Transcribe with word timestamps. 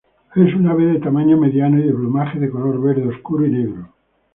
Es 0.35 0.55
un 0.55 0.65
ave 0.67 0.85
de 0.93 0.99
tamaño 0.99 1.37
mediano, 1.37 1.77
de 1.77 1.93
plumaje 1.93 2.39
de 2.39 2.49
color 2.49 2.81
verde 2.81 3.07
oscuro 3.07 3.45
y 3.45 3.51
negro. 3.51 3.89